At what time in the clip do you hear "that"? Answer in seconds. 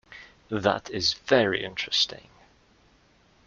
0.49-0.89